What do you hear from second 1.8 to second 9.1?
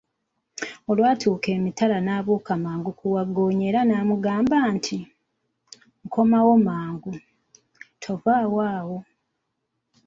n'abuuka mangu ku wagggoonya era n'amugamba nti, nkomawo mangu, tovaawo awo!